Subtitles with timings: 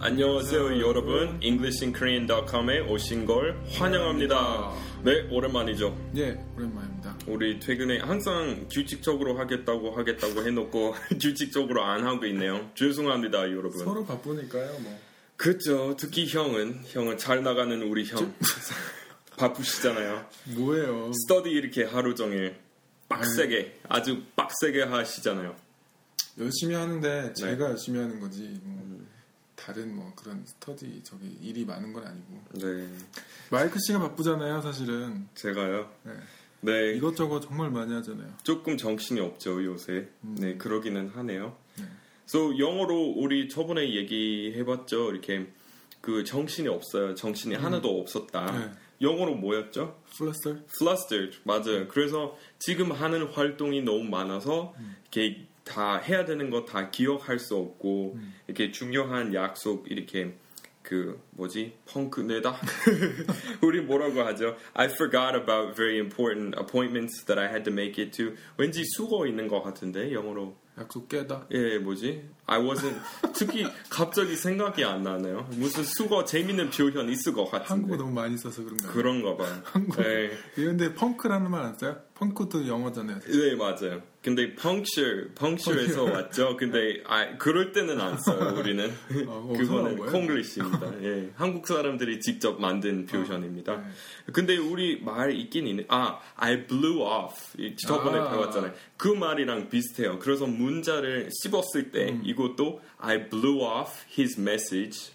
[0.00, 1.38] 안녕하세요 여러분.
[1.40, 4.70] EnglishinKorean.com에 오신 걸 환영합니다.
[5.02, 5.96] 네 오랜만이죠.
[6.16, 7.16] 예, 오랜만입니다.
[7.26, 12.70] 우리 최근에 항상 규칙적으로 하겠다고 하겠다고 해놓고 규칙적으로 안 하고 있네요.
[12.74, 13.78] 죄송합니다 여러분.
[13.78, 15.13] 서로 바쁘니까요, 뭐.
[15.36, 18.34] 그죠 특히 형은 형은 잘 나가는 우리 형
[19.36, 20.26] 바쁘시잖아요
[20.56, 21.12] 뭐예요?
[21.12, 22.56] 스터디 이렇게 하루 종일
[23.08, 25.64] 빡세게 아주 빡세게 하시잖아요
[26.38, 27.32] 열심히 하는데 네.
[27.32, 28.60] 제가 열심히 하는 거지.
[28.62, 29.04] 뭐
[29.54, 32.42] 다른 뭐 그런 스터디 저기 일이 많은 건 아니고.
[32.54, 32.88] 네
[33.50, 35.28] 마이크 씨가 바쁘잖아요, 사실은.
[35.34, 36.12] 제가요 네.
[36.60, 38.34] 네 이것저것 정말 많이 하잖아요.
[38.42, 40.08] 조금 정신이 없죠 요새.
[40.22, 41.56] 네 그러기는 하네요.
[42.26, 42.38] 네.
[42.38, 45.10] So 영어로 우리 저번에 얘기해봤죠.
[45.12, 45.46] 이렇게
[46.00, 47.14] 그 정신이 없어요.
[47.14, 48.46] 정신이 하나도 없었다.
[48.58, 48.70] 네.
[49.00, 50.00] 영어로 뭐였죠?
[50.16, 50.62] 플러스?
[50.78, 51.88] Flustered 맞아요.
[51.88, 54.74] 그래서 지금 하는 활동이 너무 많아서
[55.12, 60.34] 이렇게 다 해야 되는 거 다 기억할 수 없고 이렇게 중요한 약속 이렇게
[60.82, 62.60] 그 뭐지 펑크 내다
[63.62, 64.56] 우리 뭐라고 하죠?
[64.74, 68.34] I forgot about very important appointments that I had to make it to.
[68.58, 71.46] 왠지 수거 있는 것 같은데 영어로 약속 깨다.
[71.52, 72.28] 예 뭐지?
[72.46, 72.94] I wasn't
[73.32, 75.48] 특히 갑자기 생각이 안 나네요.
[75.56, 78.92] 무슨 수거 재밌는 표현 있을 것 같은데 한국어 너무 많이 써서 그런가요?
[78.92, 79.60] 그런가 봐요.
[79.64, 79.96] 한국.
[80.02, 80.30] 네.
[80.58, 81.96] 예, 근데 펑크라는 말 안 써요?
[82.14, 83.18] 펑크도 영어잖아요.
[83.20, 84.00] 네 맞아요.
[84.22, 86.56] 근데 puncture, puncture에서 왔죠.
[86.56, 88.54] 근데 아, 그럴 때는 안 써요.
[88.56, 88.90] 우리는
[89.26, 89.96] 어, 어디서 그거는?
[90.06, 91.02] 콩글리시입니다.
[91.02, 93.76] 예, 한국 사람들이 직접 만든 표현입니다.
[93.76, 93.84] 네.
[94.32, 95.86] 근데 우리 말 있긴 있네.
[95.88, 97.34] 아, I blew off.
[97.58, 98.30] 이 저번에 아.
[98.30, 98.72] 배웠잖아요.
[98.96, 100.18] 그 말이랑 비슷해요.
[100.20, 102.22] 그래서 문자를 씹었을 때 음.
[102.34, 105.12] 이것도 I blew off his message.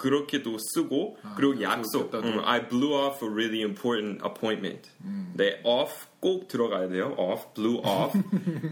[0.00, 2.14] 그렇게도 쓰고 아, 그리고 약속.
[2.14, 4.90] 음, I blew off a really important appointment.
[5.04, 5.32] 음.
[5.36, 7.14] 네, off 꼭 들어가야 돼요.
[7.18, 8.18] off, blew off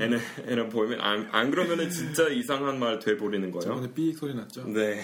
[0.01, 0.15] an,
[0.49, 1.03] an appointment.
[1.03, 3.61] 안, 안 그러면은 진짜 이상한 말 돼버리는 거예요.
[3.61, 4.65] 저번에 삐익 소리 났죠?
[4.69, 5.03] 네.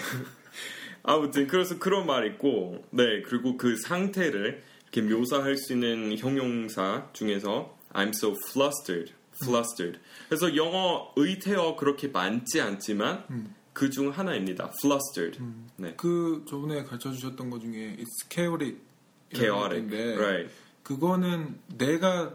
[1.03, 7.77] 아무튼 그래서 그런 말 있고, 네 그리고 그 상태를 이렇게 묘사할 수 있는 형용사 중에서
[7.93, 9.99] I'm so flustered, flustered.
[10.29, 14.71] 그래서 영어 의태어 그렇게 많지 않지만 그중 하나입니다.
[14.81, 15.39] flustered.
[15.77, 15.93] 네.
[15.97, 18.77] 그 저번에 가르쳐 주셨던 것 중에 It's chaotic.
[19.33, 19.89] chaotic.
[19.89, 20.53] 데 Right.
[20.83, 22.33] 그거는 내가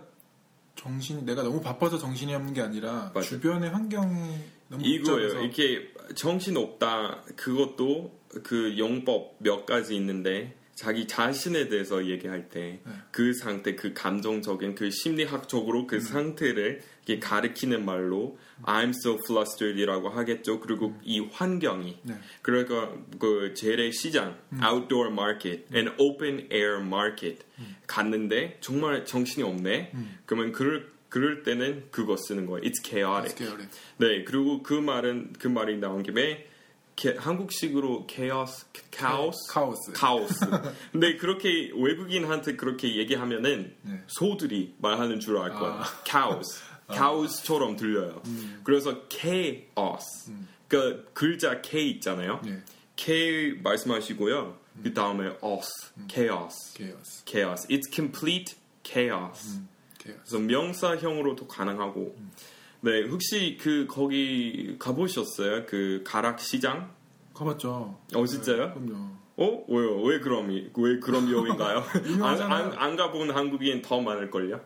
[0.77, 3.25] 정신 내가 너무 바빠서 정신이 없는 게 아니라 맞아요.
[3.25, 5.29] 주변의 환경이 너무 이거예요.
[5.35, 7.23] 복잡해서 이렇게 정신 없다.
[7.37, 12.93] 그것도 그 용법 몇 가지 있는데 자기 자신에 대해서 얘기할 때 네.
[13.11, 15.87] 그 상태, 그 감정적인, 그 심리학적으로 음.
[15.87, 20.59] 그 상태를 이렇게 가리키는 말로 I'm so flustered이라고 하겠죠.
[20.61, 22.15] 그리고 이 환경이 네.
[22.41, 24.61] 그러니까 그 재래 시장, 음.
[24.65, 27.45] outdoor market, and open air market
[27.87, 29.91] 갔는데 정말 정신이 없네.
[29.93, 30.19] 음.
[30.25, 32.63] 그러면 그럴 그럴 때는 그거 쓰는 거예요.
[32.63, 33.35] It's chaotic.
[33.35, 33.69] It's chaotic.
[33.99, 36.49] 네, 그리고 그 말은 그 말이 나온 김에
[37.01, 39.93] 게- 한국식으로 chaos, chaos, 카오스.
[39.93, 40.35] 카오스.
[40.93, 44.03] 근데 그렇게 외국인한테 그렇게 얘기하면은 네.
[44.07, 45.81] 소들이 말하는 줄 알 거예요.
[45.81, 45.85] 아.
[46.05, 46.61] chaos,
[46.93, 48.21] chaos처럼 들려요.
[48.65, 50.05] 그래서 chaos.
[50.69, 52.43] 그 글자 K 있잖아요.
[52.45, 52.63] 네.
[52.97, 54.59] K 말씀하시고요.
[54.83, 55.69] 그 다음에 os,
[56.07, 57.25] chaos, chaos.
[57.25, 57.67] chaos.
[57.69, 59.59] It's complete chaos.
[59.99, 60.21] chaos.
[60.29, 62.15] 그래서 명사형으로도 가능하고.
[62.83, 65.67] 네, 혹시 그 거기 가보셨어요?
[65.67, 66.91] 그 가락 시장?
[67.35, 67.99] 가봤죠.
[68.15, 68.75] 어 진짜요?
[68.75, 69.11] 그럼요.
[69.37, 70.03] 어 왜요?
[70.03, 71.83] 왜 그럼 이- 왜 그런 용인가요?
[72.23, 72.41] 안.
[72.43, 74.61] 안, 안 가본 한국인 더 많을 걸요?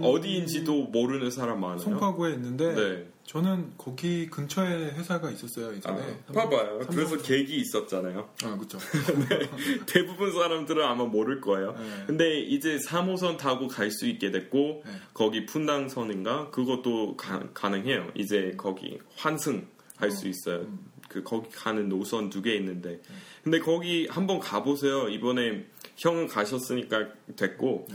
[0.00, 1.78] 어디인지도 모르는 사람 많아요.
[1.78, 3.08] 송파구에 있는데 네.
[3.32, 6.18] 저는 거기 근처에 회사가 있었어요 아, 이전에.
[6.32, 6.82] 봐봐요.
[6.84, 8.26] 삼성- 그래서 계기 있었잖아요.
[8.42, 8.78] 아 그렇죠.
[9.86, 11.72] 대부분 사람들은 아마 모를 거예요.
[11.78, 12.04] 네.
[12.06, 14.92] 근데 이제 3호선 타고 갈 수 있게 됐고 네.
[15.12, 18.12] 거기 분당선인가 그것도 가, 가능해요.
[18.14, 19.66] 이제 거기 환승
[19.96, 20.10] 할 어.
[20.10, 20.60] 수 있어요.
[20.62, 20.78] 음.
[21.08, 23.14] 그 거기 가는 노선 두 개 있는데 네.
[23.44, 25.10] 근데 거기 한번 가보세요.
[25.10, 25.66] 이번에
[25.98, 27.88] 형은 가셨으니까 됐고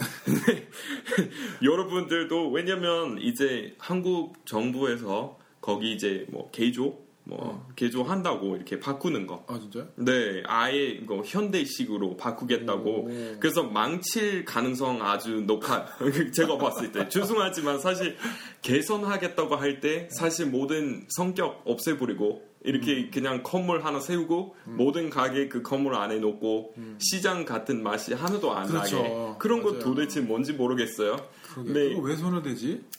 [1.63, 9.45] 여러분들도 왜냐면 이제 한국 정부에서 거기 이제 뭐 개조 뭐 개조한다고 이렇게 바꾸는 거.
[9.47, 9.88] 아 진짜요?
[9.95, 12.89] 네, 아예 이거 현대식으로 바꾸겠다고.
[12.89, 13.09] 오.
[13.39, 15.88] 그래서 망칠 가능성 아주 높아.
[16.35, 18.17] 제가 봤을 때 죄송하지만 사실
[18.61, 25.62] 개선하겠다고 할 때 사실 모든 성격 없애버리고 이렇게 그냥 건물 하나 세우고 모든 가게 그
[25.62, 28.98] 건물 안에 놓고 시장 같은 맛이 하나도 안 그렇죠.
[28.98, 29.83] 나게 그런 거 맞아요.
[29.83, 31.18] 도대체 뭔지 모르겠어요.
[31.54, 31.74] 그러게.
[31.74, 31.80] 네.
[32.01, 32.15] 왜?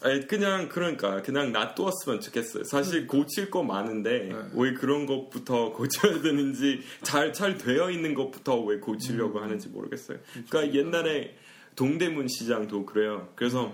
[0.02, 2.64] 아니, 그냥 그러니까 그냥 놔두었으면 좋겠어요.
[2.64, 4.34] 사실 고칠 거 많은데 네.
[4.54, 10.18] 왜 그런 것부터 고쳐야 되는지 잘 잘 되어 있는 것부터 왜 고치려고 하는지 모르겠어요.
[10.48, 11.34] 그러니까 옛날에
[11.74, 13.28] 동대문 시장도 그래요.
[13.34, 13.72] 그래서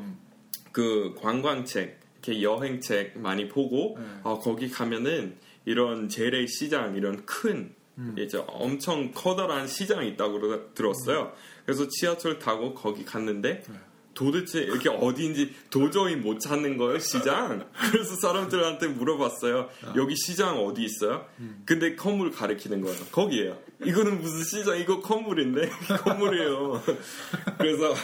[0.73, 4.05] 그 관광책, 이렇게 여행책 많이 보고 네.
[4.23, 5.37] 어, 거기 가면은
[5.71, 7.75] 이런 재래 시장 이런 큰
[8.17, 11.33] 이제 엄청 커다란 시장이 있다고 들었어요.
[11.65, 13.63] 그래서 지하철 타고 거기 갔는데
[14.15, 17.67] 도대체 이렇게 어디인지 도저히 못 찾는 거예요 시장.
[17.93, 19.69] 그래서 사람들한테 물어봤어요.
[19.97, 21.25] 여기 시장 어디 있어요?
[21.65, 22.97] 근데 건물 가리키는 거예요.
[23.13, 23.57] 거기에요.
[23.85, 24.79] 이거는 무슨 시장?
[24.79, 25.71] 이거 건물인데
[26.05, 26.83] 건물이에요.
[27.59, 27.95] 그래서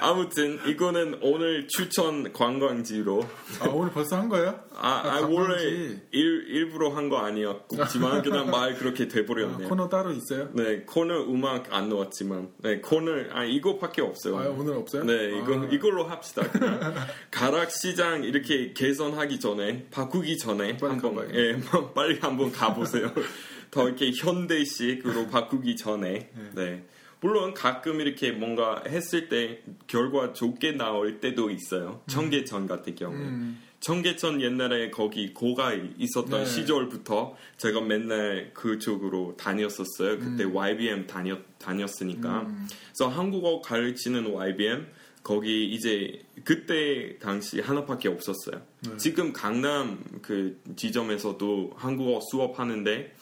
[0.00, 3.24] 아무튼 이거는 오늘 추천 관광지로
[3.60, 4.58] 아 오늘 벌써 한 거예요?
[4.74, 5.34] 아, 아, 관광지.
[5.36, 5.62] 원래
[6.10, 9.68] 일, 일부러 한 거 아니었지만 그냥 말 그렇게 아, 돼버렸네요.
[9.68, 10.48] 코너 따로 있어요?
[10.54, 14.38] 네 코너 음악 안 넣었지만 네 코너 아 이거밖에 없어요.
[14.38, 15.04] 아 오늘 없어요?
[15.04, 16.42] 네 이거 아, 이걸로 합시다.
[17.30, 21.34] 가락 시장 이렇게 개선하기 전에 바꾸기 전에 빨리 한번.
[21.34, 21.60] 예
[21.94, 23.12] 빨리 한번 가보세요.
[23.70, 26.84] 더 이렇게 현대식으로 바꾸기 전에 네.
[27.20, 32.02] 물론 가끔 이렇게 뭔가 했을 때 결과 좋게 나올 때도 있어요.
[32.08, 33.18] 청계천 같은 경우에.
[33.18, 33.62] 음.
[33.82, 36.46] 청계천 옛날에 거기 고가 있었던 네.
[36.46, 40.18] 시절부터 제가 맨날 그쪽으로 다녔었어요.
[40.20, 42.42] 그때 YBM 다녔, 다녔으니까.
[42.42, 42.68] 음.
[42.86, 44.86] 그래서 한국어 가르치는 YBM
[45.22, 48.62] 거기 이제 그때 당시 하나밖에 없었어요.
[48.80, 48.96] 네.
[48.96, 53.14] 지금 강남 그 지점에서도 한국어 수업하는데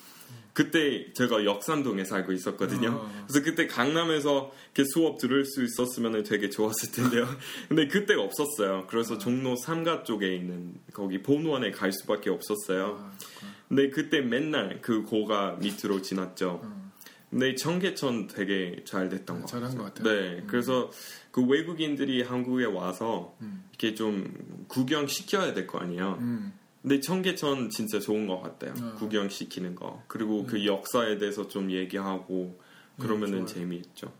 [0.53, 2.91] 그때 제가 역삼동에 살고 있었거든요.
[2.91, 3.27] 아.
[3.27, 7.27] 그래서 그때 강남에서 이렇게 수업 들을 수 있었으면 되게 좋았을 텐데요.
[7.69, 8.87] 근데 그때 없었어요.
[8.89, 12.99] 그래서 종로 3가 쪽에 있는 거기 본원에 갈 수밖에 없었어요.
[13.01, 13.13] 아.
[13.69, 16.61] 근데 그때 맨날 그 고가 밑으로 지났죠.
[16.65, 16.80] 어.
[17.31, 19.85] 근데 청계천 되게 잘 됐던 것 잘한 같아요.
[19.85, 20.15] 것 같아요.
[20.37, 20.91] 네, 그래서
[21.31, 23.65] 그 외국인들이 한국에 와서 음.
[23.71, 26.19] 이렇게 좀 구경 시켜야 될 거 아니에요.
[26.21, 26.53] 음.
[26.83, 28.73] 근데 청계천 진짜 좋은 것 같아요.
[28.83, 28.95] 어.
[28.97, 30.03] 구경 시키는 거.
[30.09, 32.59] 그리고 그 역사에 대해서 좀 얘기하고
[32.99, 33.47] 그러면은 음.
[33.47, 34.13] 재미있죠.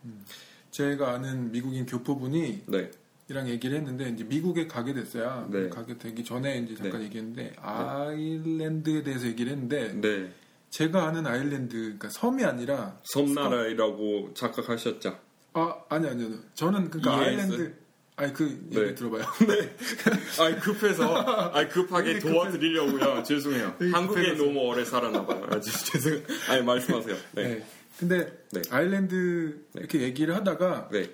[0.71, 2.91] 제가 아는 미국인 교포분이 네,
[3.29, 5.49] 이랑 얘기를 했는데 이제 미국에 가게 됐어요.
[5.51, 5.69] 네.
[5.69, 7.07] 가게 되기 전에 이제 잠깐 네.
[7.07, 10.33] 얘기했는데 아일랜드에 대해서 얘기를 했는데 네.
[10.71, 15.19] 제가 아는 아일랜드 그러니까 섬이 아니라 섬나라라고 착각하셨죠?
[15.53, 17.25] 아 아니 아니요 저는 그러니까 EAS?
[17.43, 17.75] 아일랜드
[18.17, 18.95] 아니 그 얘기 네.
[18.95, 19.25] 들어봐요.
[20.41, 23.23] 아이 급해서 아이 급하게 도와드리려고요.
[23.25, 23.77] 죄송해요.
[23.93, 24.33] 한국에.
[24.35, 25.47] 너무 오래 살았나 봐요.
[25.51, 26.23] 아, 죄- 죄송.
[26.49, 27.17] 아니 말씀하세요.
[27.33, 27.43] 네.
[27.49, 27.67] 네.
[27.99, 28.63] 근데 네.
[28.71, 31.11] 아일랜드 이렇게 얘기를 하다가 네.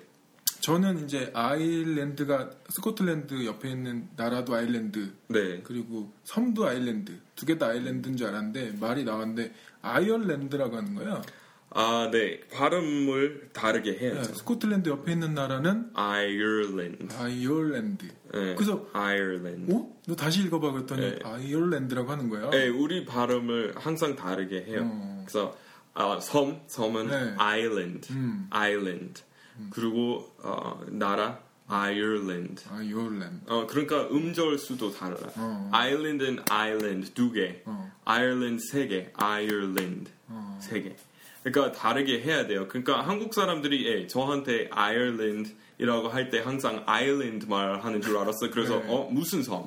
[0.59, 5.61] 저는 이제 아일랜드가 스코틀랜드 옆에 있는 나라도 아일랜드 네.
[5.63, 11.21] 그리고 섬도 아일랜드 두 개 다 아일랜드인 줄 알았는데 말이 나왔는데 Ireland라고 하는 거예요.
[11.69, 12.39] 아, 네.
[12.51, 14.33] 발음을 다르게 네, 해야죠.
[14.35, 17.13] 스코틀랜드 옆에 있는 나라는 Ireland.
[17.15, 18.05] Ireland.
[18.33, 18.55] 네.
[18.55, 19.71] 그래서 아이얼랜드.
[19.73, 19.95] 어?
[20.07, 21.19] 너 다시 읽어봐 그랬더니 네.
[21.23, 22.49] Ireland라고 하는 거예요.
[22.49, 24.81] 네, 우리 발음을 항상 다르게 해요.
[24.83, 25.23] 어.
[25.25, 25.55] 그래서
[25.93, 27.33] 아, 섬, 섬은 네.
[27.37, 28.47] island, 음.
[28.49, 29.21] island.
[29.71, 32.63] 그리고 어, 나라 Ireland.
[32.69, 33.51] Ireland.
[33.51, 35.31] 어, 그러니까 음절 수도 달라요.
[35.35, 35.69] 어.
[35.73, 37.91] island는 island 두 개, 어.
[38.05, 40.57] 아일랜드 세 개, 아일랜드 어.
[40.61, 40.95] 세 개.
[41.51, 42.67] 그러니까 다르게 해야 돼요.
[42.67, 48.51] 그러니까 한국 사람들이 예, 저한테 아일랜드이라고 할 때 항상 아일랜드 말 하는 줄 알았어요.
[48.51, 48.85] 그래서 네.
[48.89, 49.65] 어 무슨 섬?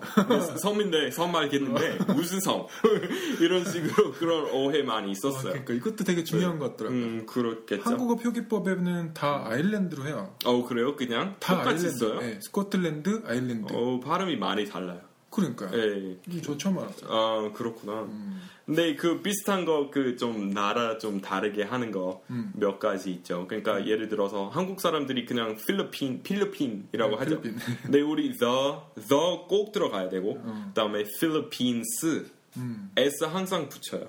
[0.59, 2.67] 섬인데 섬 알겠는데 무슨 섬?
[3.41, 5.53] 이런 식으로 그런 오해 많이 아, 있었어요.
[5.53, 7.01] 그러니까 이것도 되게 중요한 것 같더라고요.
[7.01, 7.83] 음 그렇겠죠.
[7.83, 10.35] 한국어 표기법에는 다 아일랜드로 해요.
[10.45, 10.97] 어 그래요?
[10.97, 11.99] 그냥 다 똑같이 아일랜드.
[11.99, 12.21] 써요?
[12.21, 13.73] 네, 스코틀랜드, 아일랜드.
[13.73, 15.01] 어 발음이 많이 달라요.
[15.31, 15.71] 그러니까요.
[15.79, 15.79] 예.
[15.79, 17.09] 음, 저 처음 알았어요.
[17.11, 18.03] 아 그렇구나.
[18.03, 18.41] 음.
[18.71, 22.79] 근데 그 비슷한 거 그 좀 나라 좀 다르게 하는 거몇 음.
[22.79, 23.47] 가지 있죠.
[23.49, 27.41] 그러니까 예를 들어서 한국 사람들이 그냥 필리핀 필리핀이라고 네, 하죠.
[27.41, 27.59] 필리핀.
[27.83, 28.53] 근데 우리 the
[29.09, 30.65] the 꼭 들어가야 되고 어.
[30.69, 32.91] 그다음에 필리핀스 음.
[32.97, 34.07] s 항상 붙여요.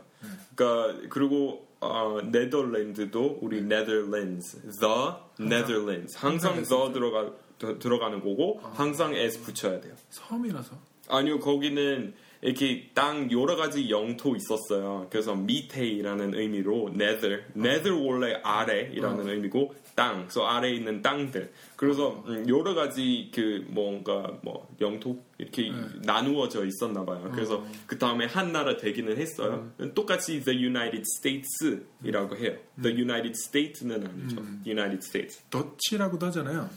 [0.56, 4.46] 그러니까 그리고 어, 네덜란드도 우리 네덜랜드
[4.80, 5.04] the
[5.40, 9.94] Netherlands 항상 항상 the 들어가 더- 들어가는 거고 항상 s 붙여야 돼요.
[10.10, 10.76] 섬이라서.
[11.10, 15.08] 아니요, 거기는 이렇게 땅 여러 가지 영토 있었어요.
[15.12, 21.52] 그래서 밑에라는 의미로 nether, nether 원래 아래이라는 의미고 땅, 그래서 아래에 있는 땅들.
[21.76, 25.72] 그래서 음, 여러 가지 그 뭔가 뭐 영토 이렇게
[26.04, 27.30] 나누어져 있었나 봐요.
[27.34, 29.72] 그래서 그 다음에 한 나라 되기는 했어요.
[29.94, 32.58] 똑같이 the United States이라고 해요.
[32.82, 34.38] the United States는 아니죠.
[34.66, 35.44] United States.
[35.52, 36.70] Dutch라고도 하잖아요.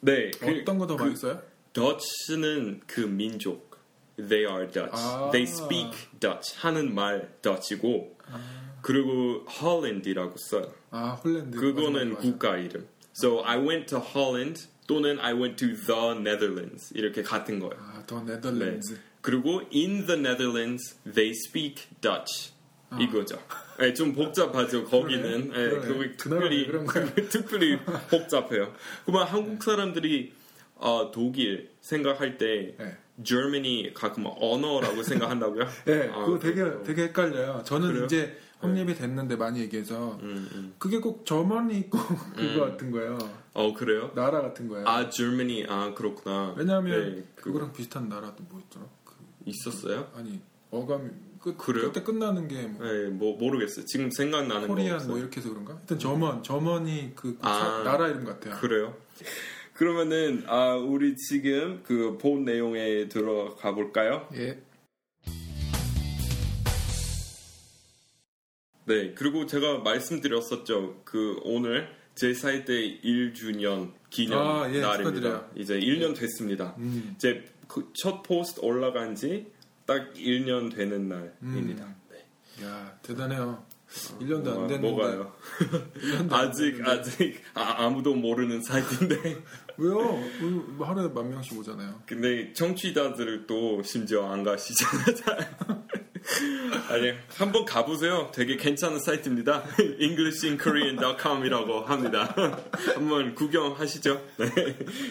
[0.00, 1.40] 네, 그- 어떤 거 더 그 많이 써요?
[1.72, 3.75] Dutch는 그 민족.
[4.16, 4.92] They are Dutch.
[4.92, 5.30] 아.
[5.32, 6.54] They speak Dutch.
[6.58, 8.16] 하는 말 Dutch이고
[8.82, 10.72] 그리고 Holland이라고 써요.
[10.90, 11.58] 아 Holland.
[11.58, 12.20] 그거는 맞아, 맞아.
[12.20, 12.86] 국가 이름.
[13.14, 17.74] So I went to Holland 또는 I went to the Netherlands 이렇게 같은 거예요.
[17.78, 18.34] 아 the 네.
[18.34, 18.98] 네덜란드.
[19.20, 22.52] 그리고 in the Netherlands they speak Dutch
[23.00, 23.38] 이거죠.
[23.78, 24.84] 네, 좀 복잡하죠.
[24.84, 25.54] 거기는 아.
[25.54, 26.08] 그러네.
[26.08, 26.16] 네, 그러네.
[26.16, 26.66] 특별히.
[27.28, 28.72] 특별히 복잡해요.
[29.04, 30.32] 그러면 한국 사람들이
[30.76, 32.96] 어, 독일 생각할 때 네.
[33.22, 35.66] Germany 가끔 언어라고 생각한다고요?
[35.86, 36.84] 네, 아, 그거 되게 그렇구나.
[36.84, 37.62] 되게 헷갈려요.
[37.64, 38.04] 저는 그래요?
[38.04, 40.74] 이제 확립이 됐는데 많이 얘기해서 음, 음.
[40.78, 41.98] 그게 꼭 점원이 있고
[42.36, 43.18] 그거 같은 거예요.
[43.52, 44.10] 어 그래요?
[44.14, 44.86] 나라 같은 거예요.
[44.88, 46.54] 아 Germany 아 그렇구나.
[46.56, 48.86] 왜냐하면 네, 그- 그거랑 비슷한 나라도 뭐 있더라?
[49.04, 50.10] 그, 있었어요?
[50.16, 51.08] 아니 어감이
[51.40, 51.86] 끝 그래요?
[51.92, 53.84] 그때 끝나는 게 뭐, 네, 뭐 모르겠어요.
[53.86, 55.06] 지금 생각나는 거 코리안.
[55.06, 55.74] 뭐 이렇게 해서 그런가?
[55.74, 57.52] 하여튼 점원 점원이 그, 그 아.
[57.52, 58.56] 사- 나라 이름 같아요.
[58.56, 58.94] 그래요?
[59.76, 64.28] 그러면은 아 우리 지금 그 본 내용에 들어가 볼까요?
[64.34, 64.58] 예.
[68.86, 71.02] 네, 그리고 제가 말씀드렸었죠.
[71.04, 74.96] 그 오늘 제 사이트 1주년 기념 아, 예, 날입니다.
[74.96, 75.50] 축하드려요.
[75.56, 76.74] 이제 1년 됐습니다.
[76.78, 77.14] 음.
[77.16, 79.46] 이제 그첫 포스트 올라간 지
[79.86, 81.84] 딱 1년 되는 날입니다.
[81.84, 81.94] 음.
[82.10, 82.64] 네.
[82.64, 83.64] 야 대단해요.
[84.20, 85.32] 1년도 안 됐는데 뭐가요?
[85.96, 86.86] 1년도 안 아직.
[86.86, 89.42] 아직 아, 무도 모르는 사이트인데
[89.78, 89.94] 왜요?
[90.76, 92.02] 뭐 하루에 만 명씩 오잖아요.
[92.06, 95.14] 근데 청취자들을 또 심지어 안 가시잖아요.
[95.14, 95.56] 잘.
[96.88, 98.30] 아니 한번 가보세요.
[98.34, 99.64] 되게 괜찮은 사이트입니다.
[100.00, 102.34] englishinkorean.com이라고 합니다.
[102.94, 104.22] 한번 구경하시죠.
[104.38, 104.46] 네.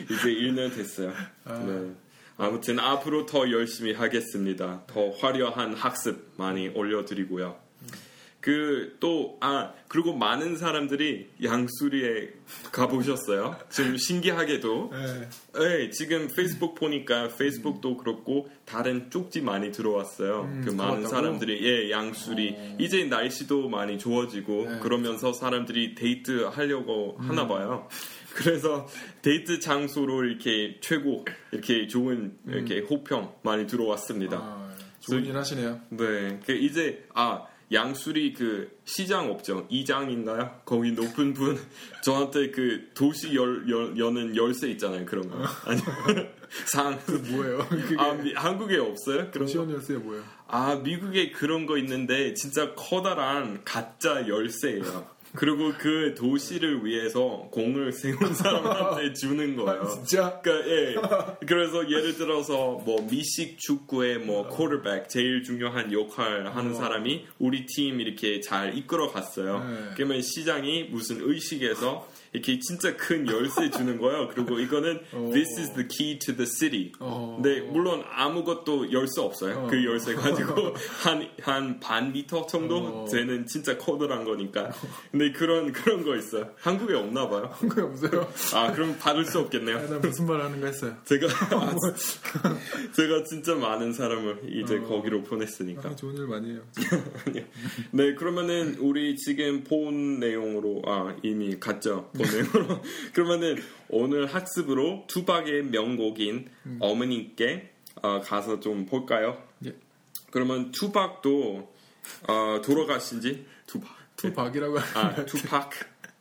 [0.06, 1.14] 이제 1년 됐어요.
[1.46, 1.96] 네.
[2.38, 4.84] 아무튼 앞으로 더 열심히 하겠습니다.
[4.88, 7.65] 더 화려한 학습 많이 올려드리고요.
[8.46, 12.30] 그 또 아 그리고 많은 사람들이 양수리에
[12.72, 13.58] 가보셨어요.
[13.72, 15.30] 좀 신기하게도 네.
[15.60, 20.42] 네, 지금 페이스북 보니까 페이스북도 그렇고 다른 쪽지 많이 들어왔어요.
[20.44, 21.08] 음, 그 많은 가봤다고?
[21.08, 24.80] 사람들이 예 양수리 이제 날씨도 많이 좋아지고 네.
[24.80, 27.30] 그러면서 사람들이 데이트 하려고 음.
[27.30, 27.88] 하나 봐요.
[28.36, 28.88] 그래서
[29.24, 34.38] 데이트 장소로 이렇게 최고 이렇게 좋은 이렇게 호평 많이 들어왔습니다.
[34.38, 34.42] 음.
[34.44, 35.80] 아, 좋은 그- 일 하시네요.
[35.90, 40.62] 네, 그 이제 아 양수리 그 시장 없죠 이장인가요?
[40.66, 41.60] 거기 높은 분
[42.04, 45.82] 저한테 그 도시 열, 열 여는 열쇠 있잖아요 그런 거 아니
[46.68, 47.00] 상.
[47.32, 47.58] 뭐예요?
[47.68, 49.52] 그게 아 미- 한국에 없어요 그런 거?
[49.52, 50.24] 시원 열쇠 뭐예요?
[50.48, 55.15] 아 미국에 그런 거 있는데 진짜 커다란 가짜 열쇠예요.
[55.36, 59.86] 그리고 그 도시를 위해서 공을 세운 사람한테 주는 거예요.
[59.88, 60.40] 진짜?
[60.42, 60.96] 그러니까 예.
[61.46, 66.74] 그래서 예를 들어서 뭐 미식 축구의 뭐 쿼터백 제일 중요한 역할 하는 어.
[66.74, 69.60] 사람이 우리 팀 이렇게 잘 이끌어 갔어요.
[69.60, 69.90] 네.
[69.96, 74.30] 그러면 시장이 무슨 의식에서 이렇게 진짜 큰 열쇠 주는 거예요.
[74.34, 75.30] 그리고 이거는 어.
[75.34, 76.92] this is the key to the city.
[77.00, 77.40] 어.
[77.42, 79.60] 근데 물론 아무것도 열수 없어요.
[79.60, 79.68] 어.
[79.68, 80.74] 그 열쇠 가지고
[81.04, 83.06] 한 한 반 미터 정도 어.
[83.10, 84.72] 되는 진짜 커다란 거니까.
[85.12, 86.50] 근데 그런 그런 거 있어요.
[86.58, 87.52] 한국에 없나 봐요.
[87.60, 88.28] 그게 없어요?
[88.54, 89.78] 아 그럼 받을 수 없겠네요.
[89.78, 90.96] 아, 나 무슨 말 하는가 했어요.
[91.06, 91.28] 제가
[92.96, 94.84] 제가 진짜 많은 사람을 이제 어.
[94.84, 95.90] 거기로 보냈으니까.
[95.90, 96.62] 아, 좋은 일 많이 해요.
[97.92, 102.82] 네 그러면은 우리 지금 본 내용으로 아 이미 갔죠 본 내용으로
[103.14, 103.58] 그러면은
[103.90, 109.42] 오늘 학습으로 투박의 명곡인 어머니께 어, 가서 좀 볼까요?
[109.66, 109.76] 예.
[110.32, 111.74] 그러면 투박도
[112.28, 115.70] 어, 돌아가신 지 투박 투박이라고 아 투팍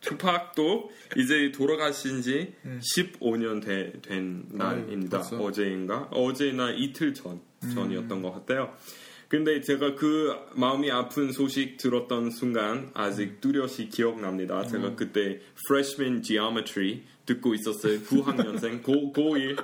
[0.00, 2.80] 투팍도 이제 돌아가신 지 음.
[2.82, 5.18] 15년 되- 된 날입니다.
[5.18, 5.38] 벌써?
[5.38, 6.08] 어제인가?
[6.10, 7.40] 어제나 이틀 전
[7.74, 8.74] 전이었던 것 같아요.
[9.28, 14.66] 근데 제가 그 마음이 아픈 소식 들었던 순간 아직 뚜렷이 기억납니다.
[14.66, 18.00] 제가 그때 freshman geometry 듣고 있었어요.
[18.00, 19.56] 9학년생 고, 고1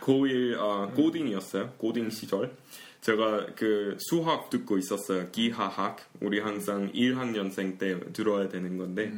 [0.00, 1.74] 고1 아, 고딩이었어요.
[1.78, 2.56] 고딩 시절.
[3.00, 5.30] 제가 그 수학 듣고 있었어요.
[5.30, 5.98] 기하학.
[6.20, 9.12] 우리 항상 1학년생 때 들어야 되는 건데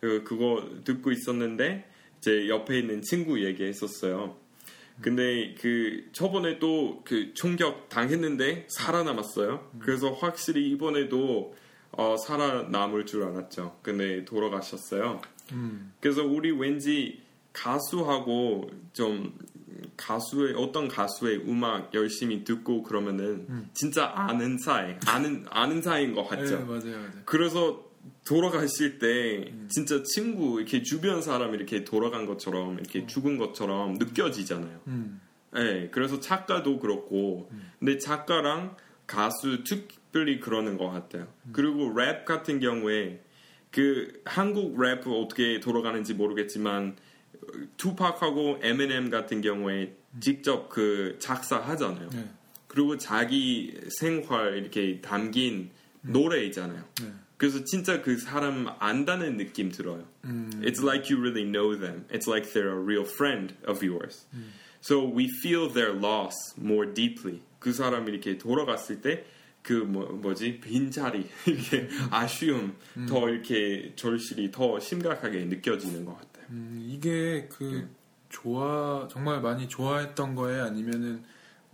[0.00, 1.88] 그 그거 듣고 있었는데
[2.20, 4.36] 제 옆에 있는 친구 얘기했었어요.
[5.02, 9.70] 근데 그 저번에 또그 총격 당했는데 살아남았어요.
[9.78, 11.54] 그래서 확실히 이번에도
[11.92, 13.78] 어, 살아남을 줄 알았죠.
[13.82, 15.20] 근데 돌아가셨어요.
[15.52, 15.92] 음.
[16.00, 19.36] 그래서 우리 왠지 가수하고 좀
[19.96, 26.36] 가수의 어떤 가수의 음악 열심히 듣고 그러면은 진짜 아는 사이, 아는 아는 사이인 것 네,
[26.36, 26.64] 같죠.
[26.64, 27.10] 맞아요, 맞아요.
[27.24, 27.89] 그래서
[28.24, 34.80] 돌아가실 때 진짜 친구 이렇게 주변 사람 이렇게 돌아간 것처럼 이렇게 죽은 것처럼 느껴지잖아요.
[34.86, 35.20] 음.
[35.52, 38.76] 네, 그래서 작가도 그렇고, 근데 작가랑
[39.06, 41.26] 가수 특별히 그러는 것 같아요.
[41.52, 43.20] 그리고 랩 같은 경우에
[43.72, 46.96] 그 한국 랩 어떻게 돌아가는지 모르겠지만
[47.76, 52.10] 투팍하고 M&M 같은 경우에 직접 그 작사하잖아요.
[52.10, 52.30] 네.
[52.66, 55.70] 그리고 자기 생활 이렇게 담긴
[56.02, 56.84] 노래 있잖아요.
[57.02, 57.12] 네.
[57.40, 60.04] 그래서 진짜 그 사람 안다는 느낌 들어요.
[60.24, 60.50] 음.
[60.62, 62.04] It's like you really know them.
[62.12, 64.26] It's like they're a real friend of yours.
[64.82, 67.40] So we feel their loss more deeply.
[67.58, 69.24] 그 사람이 이렇게 돌아갔을 때
[69.62, 72.76] 그 뭐, 뭐지 빈자리 이렇게 아쉬움
[73.08, 76.46] 더 이렇게 절실히 더 심각하게 느껴지는 것 같아요.
[76.50, 77.88] 음, 이게 그
[78.28, 81.22] 좋아 정말 많이 좋아했던 거에 아니면은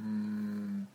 [0.01, 0.87] 음,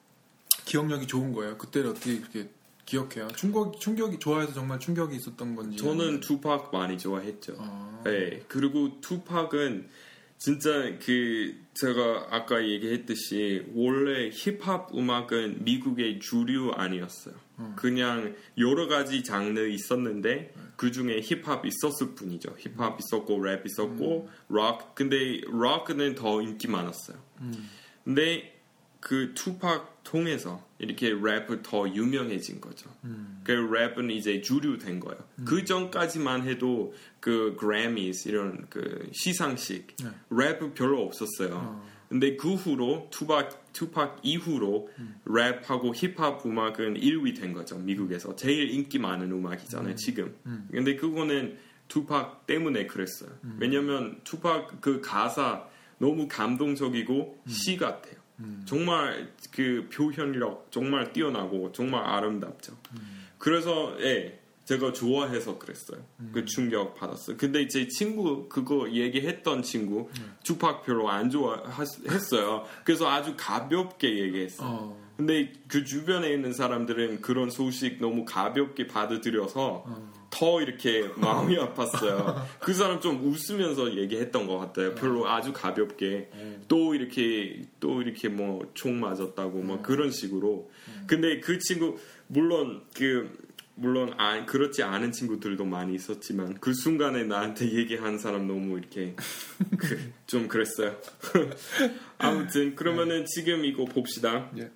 [0.66, 1.58] 기억력이 좋은 거예요.
[1.58, 2.50] 그때를 어떻게 그렇게
[2.92, 3.30] 기억해요?
[3.30, 5.78] 충격 충격이 좋아해서 정말 충격이 있었던 건지.
[5.78, 7.56] 저는 투팍 많이 좋아했죠.
[7.58, 9.88] 아, 네, 그리고 투팍은
[10.38, 10.70] 진짜
[11.00, 17.36] 그 제가 아까 얘기했듯이 원래 힙합 음악은 미국의 주류 아니었어요.
[17.60, 17.74] 음.
[17.78, 22.56] 그냥 여러 가지 장르 있었는데 그 중에 힙합 있었을 뿐이죠.
[22.58, 24.96] 힙합 있었고 랩 있었고 락.
[24.96, 27.18] 근데 락은 더 인기 많았어요.
[27.42, 27.70] 음.
[28.04, 28.51] 근데
[29.02, 32.90] 그 투팍 통해서 이렇게 랩이 더 유명해진 거죠.
[33.04, 33.42] 음.
[33.44, 35.20] 그 랩은 이제 주류 된 거예요.
[35.44, 40.10] 그 전까지만 해도 그 Grammys 이런 그 시상식 네.
[40.30, 41.56] 랩 별로 없었어요.
[41.56, 41.92] 어.
[42.08, 44.90] 근데 그 후로 투팍 투팍 이후로
[45.26, 47.78] 랩하고 힙합 음악은 1위 된 거죠.
[47.80, 49.96] 미국에서 제일 인기 많은 음악이잖아요.
[49.96, 50.36] 지금.
[50.46, 50.68] 음.
[50.72, 53.32] 근데 그거는 투팍 때문에 그랬어요.
[53.58, 55.68] 왜냐면 투팍 그 가사
[55.98, 58.21] 너무 감동적이고 시 같아요.
[58.42, 58.64] 음.
[58.66, 62.76] 정말 그 표현력 정말 뛰어나고 정말 아름답죠.
[63.38, 66.00] 그래서 예 제가 좋아해서 그랬어요.
[66.32, 67.36] 그 충격 받았어요.
[67.38, 70.10] 근데 제 친구 그거 얘기했던 친구
[70.44, 72.66] 투팍 별로 안 좋아했어요.
[72.86, 74.68] 그래서 아주 가볍게 얘기했어요.
[74.70, 75.02] 어.
[75.18, 79.86] 근데 그 주변에 있는 사람들은 그런 소식 너무 가볍게 받아들여서
[80.32, 82.44] 더 이렇게 마음이 아팠어요.
[82.60, 84.96] 그 사람 좀 웃으면서 얘기했던 것 같아요.
[84.96, 86.30] 별로 아주 가볍게
[86.68, 90.72] 또 이렇게 또 이렇게 뭐 총 맞았다고 뭐 그런 식으로.
[91.08, 91.98] 근데 그 친구
[92.28, 93.38] 물론 그
[93.76, 99.16] 물론 아, 그렇지 않은 친구들도 많이 있었지만 그 순간에 나한테 얘기한 사람 너무 이렇게
[99.78, 100.98] 그, 좀 그랬어요.
[102.18, 104.52] 아무튼 그러면은 지금 이거 봅시다.
[104.58, 104.70] 예.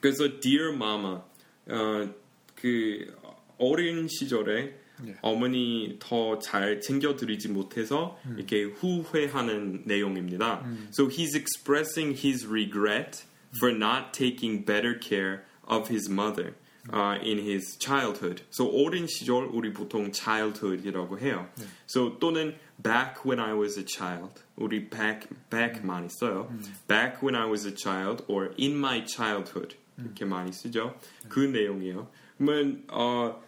[0.00, 1.18] 그래서 Dear Mama
[1.66, 2.14] 어,
[2.54, 3.14] 그
[3.58, 5.16] 어린 시절에 예.
[5.22, 10.64] 어머니 더 잘 챙겨드리지 못해서 이렇게 후회하는 내용입니다.
[10.90, 13.24] So he's expressing his regret
[13.58, 16.54] for not taking better care of his mother
[16.92, 18.42] uh, in his childhood.
[18.50, 21.48] So 어린 시절 우리 보통 childhood이라고 해요.
[21.86, 24.42] So 또는 back when I was a child.
[24.56, 26.48] 우리 back back 많이 써요.
[26.88, 30.94] Back when I was a child or in my childhood 이렇게 많이 쓰죠.
[31.28, 32.08] 그 내용이에요.
[32.38, 33.40] 그러면 어,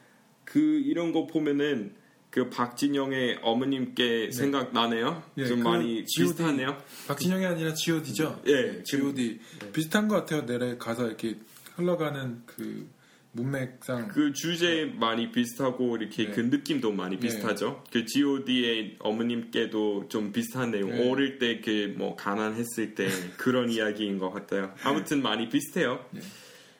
[0.44, 1.94] 그 이런 거 보면은
[2.30, 5.22] 그 박진영의 어머님께 생각 나네요.
[5.38, 6.32] 예, 좀그 많이 G.O.D.
[6.32, 6.76] 비슷하네요.
[7.06, 8.42] 박진영이 아니라 G.O.D죠.
[8.48, 9.38] 예, G.O.D.
[9.60, 9.72] 네.
[9.72, 10.44] 비슷한 것 같아요.
[10.44, 11.36] 내래 가사 이렇게
[11.76, 12.88] 흘러가는 그
[13.36, 14.08] 문맥상.
[14.08, 16.30] 그 주제 많이 비슷하고 이렇게 네.
[16.32, 17.84] 그 느낌도 많이 비슷하죠.
[17.92, 20.90] 그 G.O.D의 어머님께도 좀 비슷한 내용.
[20.90, 21.08] 네.
[21.10, 23.06] 어릴 때 그 뭐 가난했을 때
[23.38, 24.74] 그런 이야기인 것 같아요.
[24.82, 26.04] 아무튼 많이 비슷해요.
[26.10, 26.20] 네.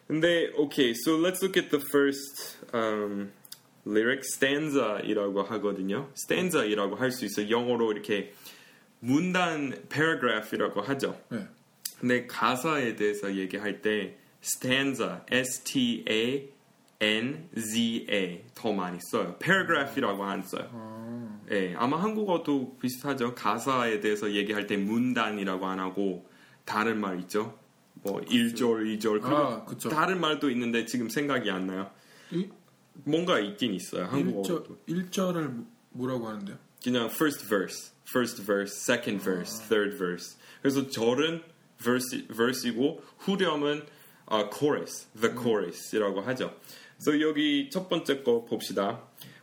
[0.09, 3.31] 근데 okay, so let's look at the first um,
[3.87, 6.11] lyric stanza이라고 하거든요.
[6.14, 7.51] stanza이라고 할 수 있어요.
[7.51, 8.33] 영어로 이렇게
[9.01, 11.18] 문단 paragraph이라고 하죠.
[11.31, 11.47] 네.
[12.01, 16.51] 근데 가사에 대해서 얘기할 때 stanza, S T A
[17.01, 19.37] N Z A 더 많이 써요.
[19.38, 20.68] paragraph이라고 안 써요.
[20.73, 23.35] 아, 예, 아마 한국어도 비슷하죠.
[23.35, 26.27] 가사에 대해서 얘기할 때 문단이라고 안 하고
[26.64, 27.59] 다른 말 있죠.
[28.03, 29.88] 뭐 1절, 2절 그리고 아, 그쵸.
[29.88, 31.90] 다른 말도 있는데 지금 생각이 안 나요.
[32.31, 32.49] 이-
[33.04, 34.04] 뭔가 있긴 있어요.
[34.04, 34.78] 한국어도.
[34.87, 35.50] 1절, 1절 을
[35.90, 36.59] 뭐라고 하는데요?
[36.83, 40.37] 그냥 first verse, first verse, second verse, third verse.
[40.61, 41.42] 그래서 절은
[41.78, 43.87] verse, verse이고 후렴은
[44.26, 46.54] 어, chorus, the chorus이라고 하죠.
[46.98, 49.02] 그래서 여기 첫 번째 거 봅시다.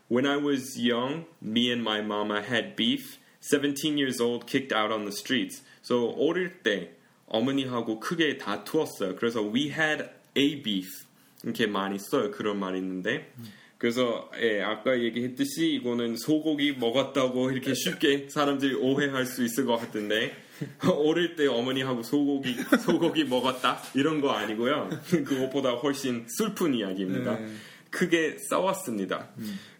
[0.09, 3.19] When I was young, me and my mama had beef.
[3.41, 5.63] 17 years old, kicked out on the streets.
[5.81, 6.95] So 어릴 때
[7.27, 9.15] 어머니하고 크게 다투었어요.
[9.15, 11.05] 그래서 we had a beef.
[11.43, 12.31] 이렇게 많이 써요.
[12.31, 13.33] 그런 말이 있는데.
[13.77, 20.33] 그래서 예, 아까 얘기했듯이 이거는 소고기 먹었다고 이렇게 쉽게 사람들이 오해할 수 있을 것 같은데
[20.85, 22.53] 어릴 때 어머니하고 소고기
[22.85, 24.89] 소고기 먹었다 이런 거 아니고요.
[25.25, 27.39] 그것보다 훨씬 슬픈 이야기입니다.
[27.39, 27.47] 네.
[27.89, 29.29] 크게 싸웠습니다.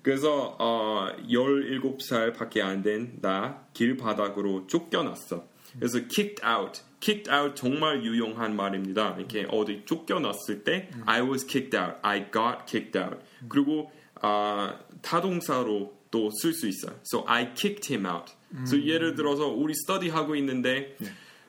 [0.02, 5.48] 그래서 어, 17살밖에 안 된 나 길 바닥으로 쫓겨났어.
[5.78, 6.82] 그래서 kicked out.
[7.00, 9.16] kicked out 정말 유용한 말입니다.
[9.18, 11.98] 이렇게 어디 쫓겨났을 때 I was kicked out.
[12.02, 13.18] I got kicked out.
[13.50, 16.96] 그리고 아, 타동사로 또 쓸 수 있어요.
[17.06, 18.34] So I kicked him out.
[18.54, 20.98] 그래서 예를 들어서 우리 스터디 하고 있는데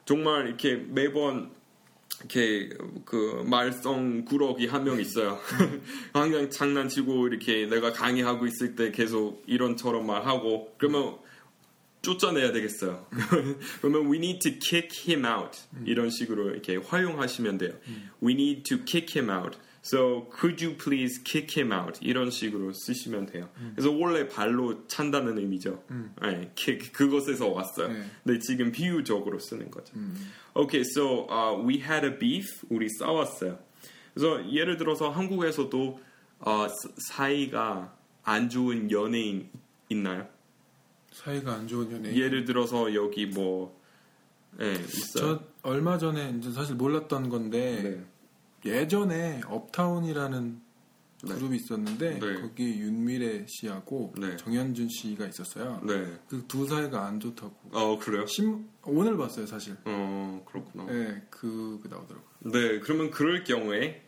[0.04, 1.50] 정말 이렇게 매번
[2.20, 2.70] 이렇게
[3.04, 5.40] 그 말썽 구럭이 한명 있어요.
[6.14, 11.16] 항상 장난치고 이렇게 내가 강의하고 있을 때 계속 이런저런 말하고 그러면
[12.02, 13.06] 쫓아내야 되겠어요.
[13.80, 17.72] 그러면 we need to kick him out 이런 식으로 이렇게 활용하시면 돼요.
[18.22, 19.56] We need to kick him out.
[19.84, 21.98] So could you please kick him out?
[22.02, 23.48] 이런 식으로 쓰시면 돼요.
[23.74, 25.82] 그래서 원래 발로 찬다는 의미죠.
[26.22, 27.88] 네, kick 그것에서 왔어요.
[27.88, 28.02] 네.
[28.24, 29.92] 근데 지금 비유적으로 쓰는 거죠.
[30.54, 32.46] Okay, so uh, we had a beef.
[32.68, 33.58] 우리 싸웠어요.
[34.14, 36.00] 그래서 예를 들어서 한국에서도
[36.40, 39.48] 어, 사- 사이가 안 좋은 연예인
[39.88, 40.28] 있나요?
[41.12, 42.16] 사이가 안 좋은 연예인.
[42.16, 43.80] 예를 들어서 여기 뭐
[44.60, 45.38] 예, 있어요.
[45.38, 48.04] 저 얼마 전에 이제 사실 몰랐던 건데
[48.64, 48.70] 네.
[48.70, 50.60] 예전에 업타운이라는
[51.24, 51.34] 네.
[51.34, 52.40] 그룹이 있었는데 네.
[52.40, 54.36] 거기 윤미래 씨하고 네.
[54.36, 55.80] 정현준 씨가 있었어요.
[55.86, 56.18] 네.
[56.28, 57.54] 그두 사이가 안 좋다고.
[57.72, 58.26] 어 그래요?
[58.26, 59.76] 신 오늘 봤어요 사실.
[59.84, 60.86] 어 그렇구나.
[60.86, 62.28] 네, 그, 그 나오더라고요.
[62.52, 64.02] 네, 그러면 그럴 경우에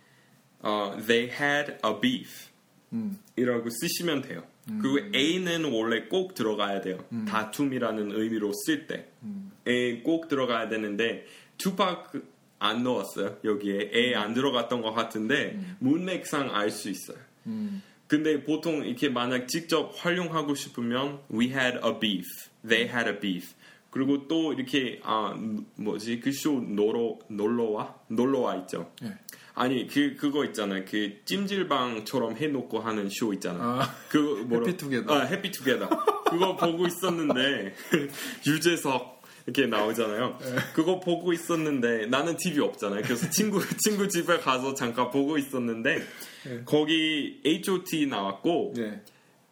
[0.61, 2.49] 어, they had a beef
[2.93, 4.43] 음, 이라고 쓰시면 돼요.
[4.81, 7.05] 그리고 A는 원래 꼭 들어가야 돼요.
[7.29, 9.09] 다툼이라는 의미로 쓸 때.
[9.23, 9.51] 음.
[9.69, 11.27] A 꼭 들어가야 되는데
[11.59, 12.13] 투박
[12.59, 13.39] 안 넣었어요.
[13.45, 17.19] 여기에 A 안 들어갔던 것 같은데 문맥상 알 수 있어요.
[17.47, 22.25] 음, 근데 보통 이렇게 만약 직접 활용하고 싶으면 we had a beef,
[22.67, 23.55] they had a beef.
[23.91, 25.35] 그리고 또 이렇게 아
[25.77, 28.91] 뭐지 그 쇼 놀러 놀러와 놀러와 있죠.
[29.03, 29.13] 예.
[29.55, 30.85] 아니 그 그거 있잖아요.
[30.89, 33.63] 그 찜질방처럼 해놓고 하는 쇼 있잖아요.
[33.63, 35.15] 아, 그 뭐라 해피투게더.
[35.15, 35.89] 아 해피투게더.
[36.31, 37.75] 그거 보고 있었는데
[38.47, 40.39] 유재석 이렇게 나오잖아요.
[40.41, 40.57] 네.
[40.75, 43.03] 그거 보고 있었는데 나는 TV 없잖아요.
[43.03, 46.03] 그래서 친구 친구 집에 가서 잠깐 보고 있었는데
[46.47, 46.63] 네.
[46.65, 49.03] 거기 H.O.T 나왔고 네.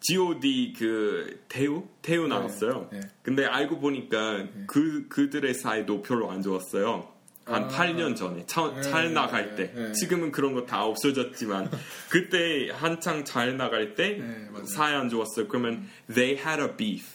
[0.00, 2.88] G.O.D 그 태우 태우 나왔어요.
[2.90, 3.00] 네.
[3.22, 7.11] 근데 알고 보니까 그 그들의 사이도 별로 안 좋았어요.
[7.44, 7.68] 한 아.
[7.68, 9.92] 8년 전에 차, 네, 잘 네, 나갈 네, 때 네.
[9.92, 11.70] 지금은 그런 거 다 없어졌지만
[12.08, 14.48] 그때 한창 잘 나갈 때 네.
[14.64, 15.48] 사이 안 좋았어요.
[15.48, 17.06] 그러면 they had a beef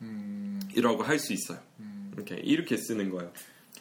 [0.00, 1.58] 음, 이라고 할 수 있어요.
[2.14, 3.30] 이렇게 이렇게 쓰는 거예요.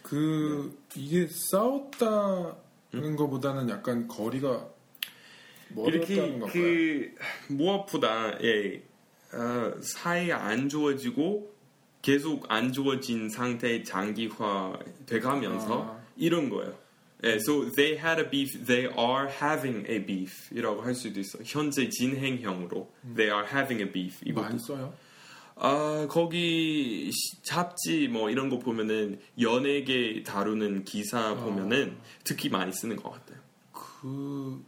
[0.01, 4.67] 그 이게 싸웠다는 것보다는 약간 거리가
[5.87, 6.39] 이렇게?
[6.51, 7.15] 그
[7.47, 8.83] 무엇보다 예,
[9.33, 11.52] 어, 사이 안 좋아지고
[12.03, 16.03] 계속 안 좋아진 상태 장기화 돼가면서 아.
[16.15, 16.77] 이런 거예요.
[17.23, 21.39] 예, so they had a beef, they are having a beef이라고 할 수도 있어.
[21.39, 24.19] 요 현재 진행형으로 they are having a beef.
[24.33, 24.93] 많이 써요?
[25.55, 32.97] 아 거기 시- 잡지 뭐 이런 거 보면은 연예계 다루는 기사 보면은 특히 많이 쓰는
[32.97, 33.39] 것 같아요.
[33.71, 34.61] 그,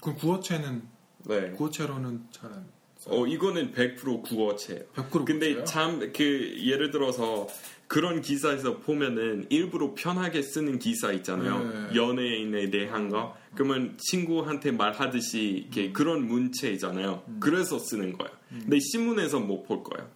[0.00, 0.88] 그 구어체는
[1.26, 1.50] 네.
[1.50, 2.66] 구어체로는 잘안
[3.08, 4.84] 어 이거는 100% 국어체예요.
[4.94, 5.64] 100% 근데?
[5.64, 7.48] 참 그 예를 들어서
[7.86, 11.88] 그런 기사에서 보면은 일부러 편하게 쓰는 기사 있잖아요.
[11.90, 11.96] 네.
[11.96, 13.34] 연예인에 대한 거.
[13.54, 17.22] 그러면 친구한테 말하듯이 이렇게 그런 문체잖아요.
[17.40, 18.30] 그래서 쓰는 거예요.
[18.50, 20.06] 근데 신문에서 못 볼 거예요.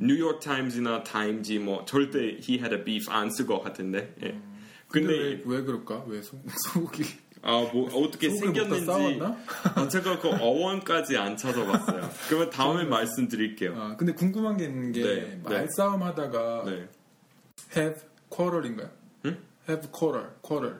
[0.00, 4.12] 뉴욕 타임즈나 타임지 뭐 절대 he had a beef 안 쓸 것 같은데.
[4.24, 4.36] 예.
[4.88, 6.04] 근데, 근데 왜, 왜 그럴까?
[6.08, 6.36] 왜 소,
[6.72, 7.04] 속이
[7.42, 9.20] 아뭐 어떻게 생겼는지?
[9.76, 12.10] 어, 제가 그 어원까지 안 찾아봤어요.
[12.28, 13.74] 그러면 다음에 말씀드릴게요.
[13.76, 16.88] 아, 근데 궁금한 게 있는 게 네, 말싸움 하다가 네.
[17.76, 18.90] have quarrel인가요?
[19.26, 19.38] 응?
[19.68, 20.76] have quarrel, quarrel.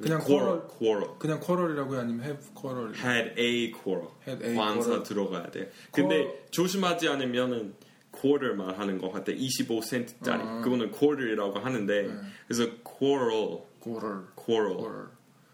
[0.00, 1.10] 그냥 quarrel, quarrel.
[1.18, 2.92] 그냥 quarrel이라고 요 아니면 have quarrel?
[2.96, 4.10] had a quarrel.
[4.26, 5.02] had a 관사.
[5.02, 5.70] 들어가야 돼.
[5.92, 6.50] 근데 quarrel.
[6.50, 7.74] 조심하지 않으면은
[8.10, 9.30] quarter만 하는 것 같아.
[9.32, 10.40] 25센트짜리.
[10.40, 10.60] 아.
[10.62, 12.14] 그거는 quarter이라고 하는데 네.
[12.48, 14.76] 그래서 quarrel, quarrel, quarrel.
[14.76, 15.06] quarrel.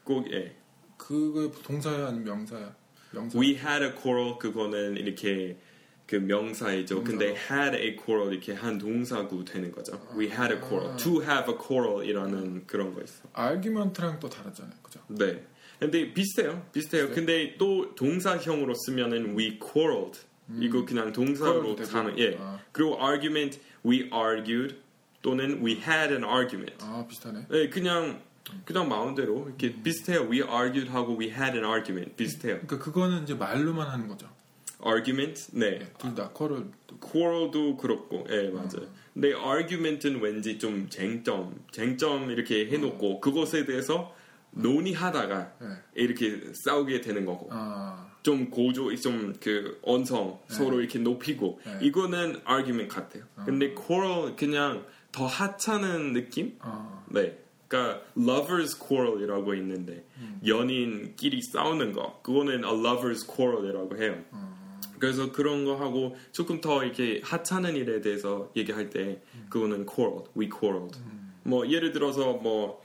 [0.07, 0.55] 꼭 예.
[0.97, 2.75] 그거 동사야 아니면 명사야?
[3.11, 3.38] 명사.
[3.38, 5.59] We had a quarrel 그거는 이렇게
[6.07, 7.03] 그 명사이죠.
[7.03, 10.01] 근데 had a quarrel 이렇게 한 동사구 되는 거죠.
[10.16, 10.97] We had a quarrel.
[10.97, 13.25] To have a quarrel이라는 그런 거 있어.
[13.35, 15.01] argument랑 또 다르잖아요, 그죠?
[15.09, 15.45] 네.
[15.81, 16.64] 근데 비슷해요.
[16.73, 17.11] 비슷해요.
[17.11, 20.21] 근데 또 동사형으로 쓰면은 we quarreled.
[20.61, 21.77] 이거 그냥 동사로.
[21.85, 22.37] 사는 예.
[22.38, 22.61] 아.
[22.71, 24.77] 그리고 argument we argued
[25.21, 26.77] 또는 we had an argument.
[26.81, 27.49] 아 비슷하네.
[27.51, 28.23] 예, 그냥
[28.64, 30.28] 그냥 마음대로 이렇게 비슷해요.
[30.30, 32.61] We argued 하고 we had an argument 비슷해요.
[32.61, 34.28] 그러니까 그거는 이제 말로만 하는 거죠.
[34.85, 35.90] argument 네.
[35.98, 36.70] 둘다 quarrel.
[37.00, 38.88] quarrel도 그렇고 예 맞아요.
[39.14, 44.14] 근데 argument은 왠지 좀 쟁점 쟁점 이렇게 해놓고 그것에 대해서
[44.50, 45.66] 논의하다가 네.
[45.94, 51.78] 이렇게 싸우게 되는 거고 아 좀 고조 좀 그 언성 서로 이렇게 높이고 네.
[51.80, 53.22] 이거는 argument 같아요.
[53.44, 56.56] 근데 quarrel 그냥 더 하찮은 느낌?
[56.59, 57.04] 아.
[57.09, 57.38] 네.
[57.68, 60.05] 그러니까 lovers quarrel이라고 있는데
[60.46, 64.22] 연인끼리 싸우는 거 그거는 a lovers quarrel이라고 해요.
[64.98, 70.48] 그래서 그런 거 하고 조금 더 이렇게 하찮은 일에 대해서 얘기할 때 그거는 quarrel, we
[70.48, 70.98] quarreled.
[71.42, 72.83] 뭐 예를 들어서 뭐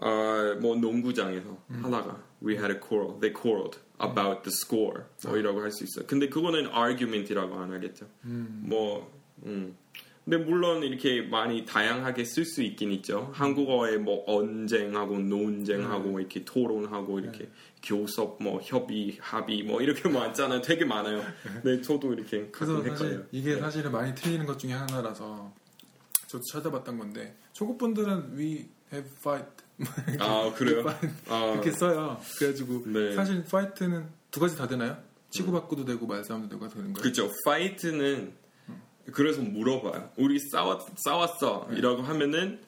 [0.00, 5.60] 아, 뭐 농구장에서 하다가 we had a quarrel, they quarreled about the score 뭐 이라고
[5.60, 6.06] 할 수 있어요.
[6.06, 8.06] 근데 그거는 argument이라고 안 하겠죠.
[8.22, 9.10] 뭐
[9.46, 9.76] 음.
[10.28, 13.30] 근데 물론 이렇게 많이 다양하게 쓸 수 있긴 있죠.
[13.32, 17.48] 한국어에 뭐 언쟁하고 논쟁하고 이렇게 토론하고 이렇게
[17.82, 20.60] 교섭 뭐 협의 합의 뭐 이렇게 많잖아요.
[20.60, 21.22] 되게 많아요.
[21.64, 23.26] 네, 저도 이렇게 그래서 사실.
[23.32, 23.60] 이게 네.
[23.60, 25.50] 사실은 많이 틀리는 것 중에 하나라서
[26.26, 29.48] 저도 찾아봤던 건데 초급 분들은 we have fight
[30.20, 30.84] 아 그래요?
[31.30, 32.20] 아, 이렇게 써요.
[32.36, 33.14] 그래가지고 네.
[33.14, 34.98] 사실 fight는 두 가지 다 되나요?
[35.30, 37.02] 치고받고도 되고 말싸움도 되고 되는 거예요.
[37.02, 37.30] 그죠.
[37.46, 38.34] 파이트는
[39.12, 40.10] 그래서 물어봐요.
[40.16, 42.60] 우리 싸웠 싸웠어 이라고 하면은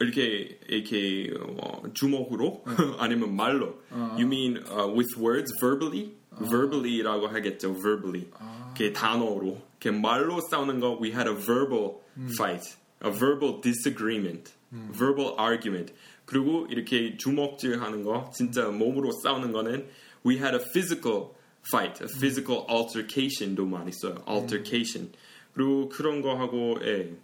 [0.00, 2.64] 이렇게 이렇게 어, 주먹으로
[2.98, 3.80] 아니면 말로.
[3.90, 4.16] 아.
[4.18, 6.14] You mean uh, with words, verbally?
[6.40, 7.74] Verbally라고 하겠죠.
[7.74, 8.28] Verbally.
[8.38, 8.72] 아.
[8.74, 9.60] 이렇게 단어로.
[9.80, 12.00] 이렇게 말로 싸우는 거 we had a verbal
[12.38, 14.52] fight, a verbal disagreement,
[14.96, 15.92] verbal argument.
[16.24, 19.88] 그리고 이렇게 주먹질 하는 거 진짜 몸으로 싸우는 거는
[20.24, 21.30] we had a physical
[21.66, 24.22] fight, a physical altercation도 많이 써요.
[24.26, 25.12] altercation.
[25.54, 27.14] 그리고 그런 거 하고 예.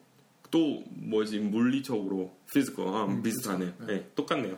[0.50, 3.72] 또 뭐지 물리적으로 physical 아, 비슷하네요.
[3.90, 4.56] 예, 똑같네요.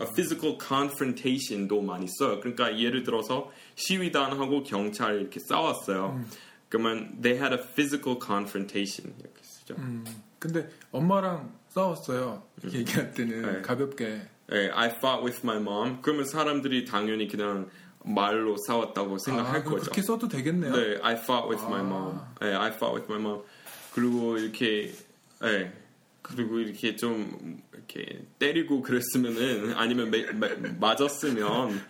[0.00, 2.40] A physical confrontation도 많이 써요.
[2.40, 6.24] 그러니까 예를 들어서 시위단하고 경찰 이렇게 싸웠어요.
[6.68, 9.74] 그러면 they had a physical confrontation 이렇게 쓰죠.
[9.78, 10.04] 음,
[10.38, 12.42] 근데 엄마랑 싸웠어요.
[12.62, 13.62] 이렇게 얘기할 때는 네.
[13.62, 15.98] 가볍게 예, I fought with my mom.
[16.02, 17.68] 그러면 사람들이 당연히 그냥
[18.04, 19.76] 말로 싸웠다고 생각할 아, 거죠.
[19.82, 20.72] 그렇게 써도 되겠네요.
[20.74, 21.84] 네, I fought with my 아.
[21.84, 22.20] mom.
[22.40, 23.42] 네, I fought with my mom.
[23.94, 24.92] 그리고 이렇게,
[25.40, 25.72] 네,
[26.22, 31.80] 그리고 이렇게 좀 이렇게 때리고 그랬으면은 아니면 매- 매- 맞았으면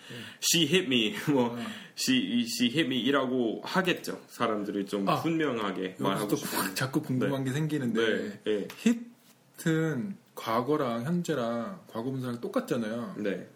[0.43, 1.57] she hit me, 뭐
[1.99, 4.21] she she hit me이라고 하겠죠.
[4.29, 6.35] 사람들이 좀 아, 분명하게 말하고.
[6.37, 13.17] 확 자꾸 궁금한 게 생기는데 네, 네, hit은 과거랑 현재랑 과거 분사랑 똑같잖아요.
[13.19, 13.47] 네,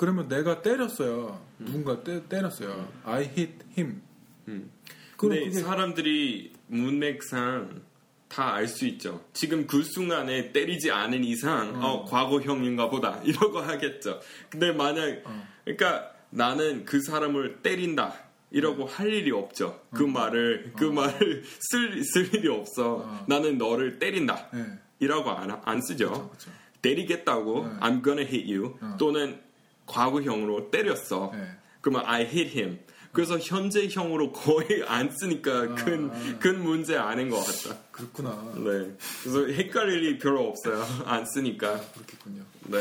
[0.00, 1.38] 그러면 내가 때렸어요.
[1.58, 2.88] 누군가 때, 때렸어요.
[3.04, 4.00] I hit him.
[4.48, 4.70] 음.
[5.18, 7.82] 근데 그게 사람들이 문맥상
[8.26, 9.22] 다 알 수 있죠.
[9.34, 13.20] 지금 그 순간에 때리지 않은 이상, 어, 과거형인가 보다.
[13.26, 14.20] 이러고 하겠죠.
[14.48, 15.46] 근데 만약, 어.
[15.64, 18.14] 그러니까 나는 그 사람을 때린다.
[18.52, 19.82] 이러고 할 일이 없죠.
[19.92, 23.04] 그 말을, 그 말을 쓸, 쓸 일이 없어.
[23.04, 23.24] 어.
[23.28, 24.48] 나는 너를 때린다.
[24.54, 24.64] 네.
[24.98, 26.10] 이라고 안, 안 쓰죠.
[26.10, 26.50] 그렇죠.
[26.80, 27.74] 때리겠다고, 네.
[27.80, 28.78] I'm gonna hit you.
[28.80, 28.96] 어.
[28.98, 29.49] 또는
[29.90, 31.32] 과거형으로 때렸어.
[31.34, 31.42] 네.
[31.80, 32.78] 그러면 I hit him.
[33.12, 36.38] 그래서 현재형으로 거의 안 쓰니까 큰, 아.
[36.38, 37.76] 큰 문제 아닌 것 같다.
[37.90, 38.52] 그렇구나.
[38.56, 38.94] 네.
[39.22, 40.84] 그래서 헷갈릴 일이 별로 없어요.
[41.06, 41.80] 안 쓰니까.
[41.94, 42.42] 그렇겠군요.
[42.66, 42.78] 네.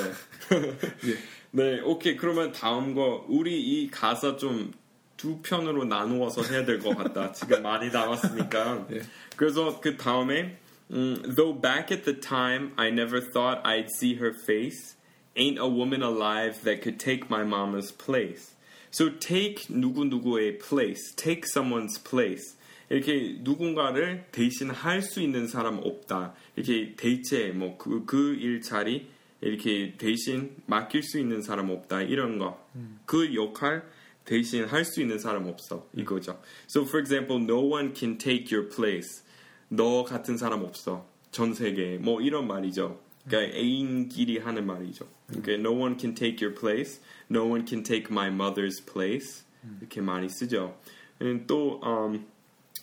[1.09, 1.17] 예.
[1.51, 2.15] 네, 오케이.
[2.15, 3.25] 그러면 다음 거.
[3.27, 4.71] 우리 이 가사 좀
[5.19, 7.33] 두 편으로 나누어서 해야 될 것 같다.
[7.33, 8.87] 지금 많이 남았으니까.
[8.93, 9.01] 예.
[9.35, 10.57] 그래서 그 다음에,
[10.91, 14.95] 음, though back at the time I never thought I'd see her face,
[15.35, 18.55] ain't a woman alive that could take my mama's place.
[18.91, 22.55] So take 누구누구의 place, take someone's place.
[22.89, 26.33] 이렇게 누군가를 대신 할 수 있는 사람 없다.
[26.55, 29.07] 이렇게 대체 뭐그그 일자리
[29.41, 32.01] 이렇게 대신 맡길 수 있는 사람 없다.
[32.01, 32.59] 이런 거.
[33.05, 33.83] 그 역할
[34.25, 35.87] 대신 할 수 있는 사람 없어.
[35.95, 36.41] 이거죠.
[36.67, 39.23] So for example, no one can take your place.
[39.69, 41.05] 너 같은 사람 없어.
[41.31, 41.99] 전 세계에.
[41.99, 42.99] 뭐 이런 말이죠.
[43.26, 45.06] 그러니까 애인끼리 하는 말이죠.
[45.28, 47.00] 그러니까 no one can take your place.
[47.30, 49.44] No one can take my mother's place.
[49.80, 50.76] 이렇게 많이 쓰죠.
[51.22, 52.26] 음, 또 um,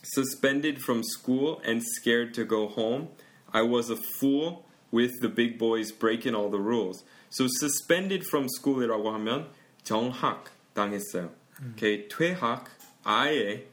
[0.04, 3.10] suspended from school and scared to go home.
[3.54, 7.04] I was a fool with the big boys breaking all the rules.
[7.30, 9.50] So suspended from school이라고 하면
[9.84, 11.32] 정학 당했어요.
[11.62, 12.66] 이렇게 퇴학
[13.04, 13.68] 아예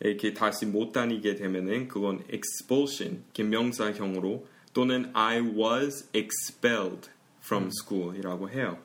[0.00, 7.10] 이렇게 다시 못 다니게 되면은 그건 expulsion 이렇게 명사형으로 또는 I was expelled
[7.42, 8.78] from school이라고 해요.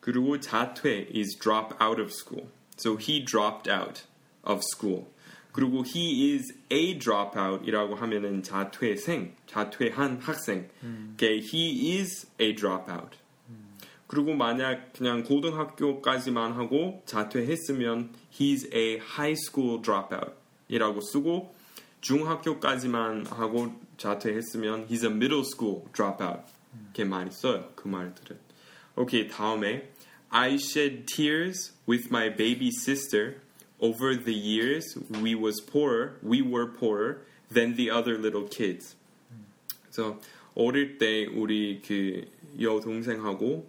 [0.00, 2.48] 그리고 자퇴 is drop out of school.
[2.76, 4.02] So he dropped out
[4.44, 5.06] of school.
[5.54, 10.68] 그리고 he is a dropout이라고 하면은 자퇴생, 자퇴한 학생.
[11.14, 13.16] Okay, he is a dropout.
[14.08, 21.54] 그리고 만약 그냥 고등학교까지만 하고 자퇴했으면 he's a high school dropout이라고 쓰고
[22.00, 26.42] 중학교까지만 하고 자퇴했으면 he's a middle school dropout.
[26.84, 27.72] 이렇게 많이 써요.
[27.74, 28.38] 그 말들은.
[28.96, 29.90] 오케이, 다음에
[30.28, 33.40] I shed tears with my baby sister.
[33.80, 37.18] Over the years, we was poorer, we were poorer
[37.52, 38.96] than the other little kids.
[39.82, 40.20] 그래서
[40.54, 42.24] 어릴 때 우리 그
[42.58, 43.68] 여동생하고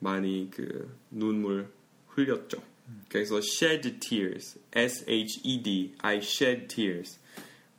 [0.00, 1.72] 많이 그 눈물
[2.08, 2.62] 흘렸죠.
[3.08, 7.17] 그래서 shed tears, S H E D, I shed tears.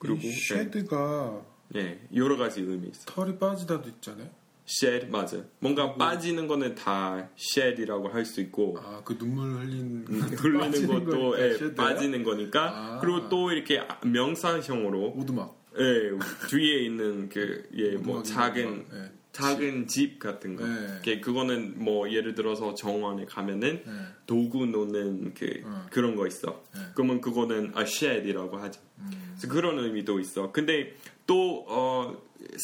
[0.00, 3.04] 그리고 이 쉐드가 네, 네, 여러 가지 의미 있어.
[3.06, 4.28] 털이 빠지다도 있잖아요.
[4.66, 5.36] shed 맞아.
[5.58, 10.04] 뭔가 빠지는 거는 다 shed이라고 할 수 있고 아, 그 눈물 흘린
[10.38, 11.74] 흘리는 빠지는 것도 예?
[11.74, 12.98] 빠지는 거니까 아.
[13.00, 15.60] 그리고 또 이렇게 명사형으로 오두막.
[15.78, 16.10] 예,
[16.48, 18.86] 뒤에 있는 그 예뭐 오두막인가, 작은 오두막.
[18.94, 19.12] 예.
[19.32, 20.66] 작은 집 같은 거.
[20.66, 20.72] 네.
[20.92, 23.92] 이렇게 그거는 뭐 예를 들어서 정원에 가면은 네.
[24.26, 25.86] 도구 놓는 그 어.
[25.90, 26.64] 그런 거 있어.
[26.74, 26.80] 네.
[26.94, 28.80] 그러면 그거는 a shed이라고 하죠.
[28.98, 29.10] 음.
[29.48, 30.53] 그런 의미도 있어.
[30.53, 30.94] 근데
[31.26, 32.16] 또 어,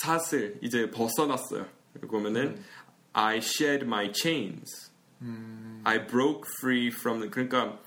[0.02, 1.66] 사슬 이제 벗어났어요.
[2.08, 2.62] 그러면은
[3.12, 4.90] I shed my chains.
[5.22, 5.80] 음.
[5.84, 7.80] I broke free from the, 그러니까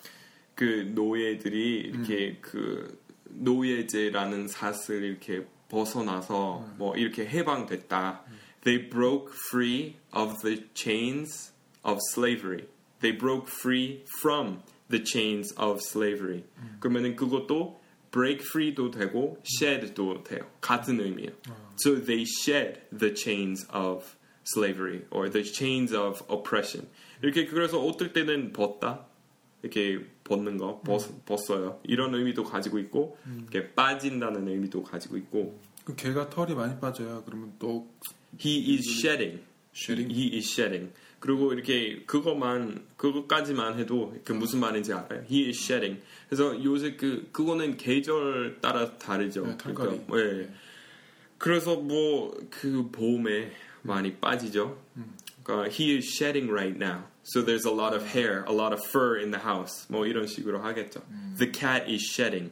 [0.56, 8.24] 그 노예들이 이렇게 그 노예제라는 사슬 이렇게 벗어나서 뭐 이렇게 해방됐다.
[8.64, 12.68] They broke free of the chains of slavery.
[13.00, 16.44] They broke free from the chains of slavery.
[16.80, 17.80] 그러면은 그것도
[18.12, 20.50] break free도 되고 shed도 돼요.
[20.62, 21.32] 같은 의미예요.
[21.84, 26.90] So they shed the chains of slavery or the chains of oppression.
[27.22, 29.06] 이렇게 그래서 어떨 때는 벗다
[29.62, 31.80] 이렇게 벗는 거 벗, 벗어요.
[31.84, 33.18] 이런 의미도 가지고 있고
[33.50, 37.24] 이렇게 빠진다는 의미도 가지고 있고 그 개가 털이 많이 빠져요.
[37.26, 37.88] 그러면 또
[38.40, 39.44] he is shedding.
[39.74, 40.14] Shedding?
[40.14, 40.92] He is shedding.
[41.20, 45.24] 그리고 이렇게 그것만 그것까지만 해도 그 무슨 말인지 알아요.
[45.30, 46.02] He is shedding.
[46.30, 49.46] 그래서 요새 그 그거는 계절 따라 다르죠.
[49.46, 50.06] 네, 털갈이.
[50.08, 50.50] 그러니까, 예.
[51.38, 53.52] 그래서 뭐 그 봄에
[53.82, 54.78] 많이 빠지죠.
[55.44, 57.04] 그러니까 he is shedding right now.
[57.24, 59.86] So there's a lot of hair, a lot of fur in the house.
[59.90, 61.02] 뭐 이런 식으로 하겠죠.
[61.38, 62.52] The cat is shedding.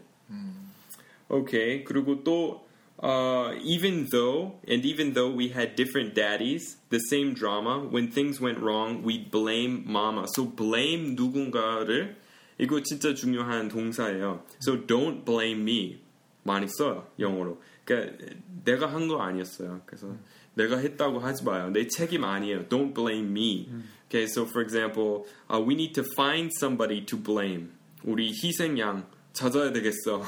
[1.29, 1.83] Okay.
[1.83, 2.66] 그리고 또
[3.02, 7.80] uh, even though and even though we had different daddies, the same drama.
[7.80, 10.26] When things went wrong, we'd blame mama.
[10.34, 12.16] So blame 누군가를
[12.58, 14.42] 이거 진짜 중요한 동사예요.
[14.60, 15.98] So don't blame me.
[16.44, 17.60] 많이 써요 영어로.
[17.84, 18.16] 그러니까
[18.64, 19.82] 내가 한 거 아니었어요.
[19.86, 20.14] 그래서
[20.54, 21.70] 내가 했다고 하지 마요.
[21.70, 22.68] 내 책임 아니에요.
[22.68, 23.68] Don't blame me.
[24.08, 27.70] Okay, so for example, uh, we need to find somebody to blame.
[28.04, 29.06] 우리 희생양
[29.37, 30.23] 찾아야 되겠어.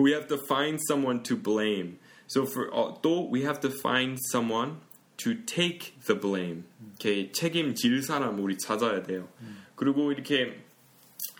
[0.00, 1.98] we have to find someone to blame.
[2.26, 4.80] So for 어, 또 we have to find someone
[5.18, 6.64] to take the blame.
[6.94, 9.28] Okay, 책임질 사람 우리 찾아야 돼요.
[9.76, 10.64] 그리고 이렇게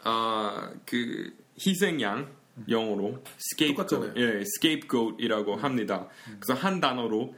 [0.04, 2.30] 아, 그 희생양
[2.68, 4.12] 영어로 scapegoat.
[4.16, 6.08] 예, scapegoat이라고 합니다.
[6.38, 7.34] 그래서 한 단어로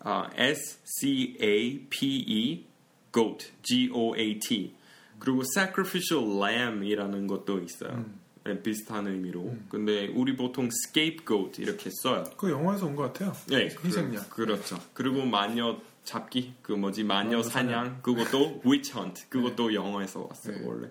[0.00, 2.66] 아, S C A P E
[3.12, 4.74] goat, G O A T.
[5.18, 7.98] 그리고 sacrificial lamb이라는 것도 있어요.
[7.98, 8.27] 예,
[8.62, 9.54] 비슷한 의미로.
[9.68, 12.24] 근데 우리 보통 scapegoat 이렇게 써요.
[12.36, 13.32] 그 영화에서 온 것 같아요.
[13.48, 14.24] 네, 희생양.
[14.30, 20.58] 그, 렇죠 그리고 마녀 잡기, 그 뭐지 마녀 사냥, 그것도 witch hunt, 그것도 영어에서 왔어요
[20.58, 20.64] 네.
[20.66, 20.88] 원래.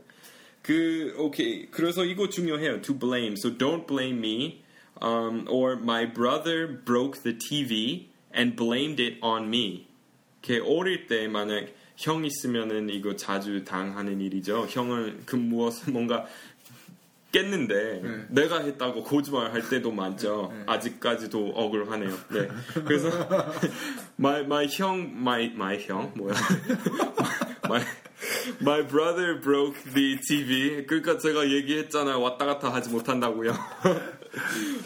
[0.61, 1.67] 그 오케이.
[1.71, 2.81] 그래서 이거 중요해요.
[2.81, 3.33] To blame.
[3.37, 4.63] So don't blame me.
[5.01, 9.87] Um, or my brother broke the TV and blamed it on me.
[10.43, 14.67] 이렇게 어릴 때 만약 형 있으면은 이거 자주 당하는 일이죠.
[14.69, 16.25] 형을 그 무엇 뭔가
[17.31, 18.25] 깼는데 네.
[18.29, 20.51] 내가 했다고 거짓말 할 때도 많죠.
[20.53, 20.63] 네.
[20.65, 22.09] 아직까지도 억울하네요.
[22.29, 22.47] 네.
[22.85, 23.09] 그래서
[24.19, 26.33] my my 형 my my 형 뭐야?
[27.65, 27.83] my
[28.61, 30.85] my brother broke the TV.
[30.85, 32.21] 그러니까 제가 얘기했잖아요.
[32.21, 33.53] 왔다 갔다 하지 못한다고요.